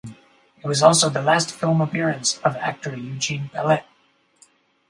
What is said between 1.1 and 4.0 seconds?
the last film appearance of actor Eugene Pallette.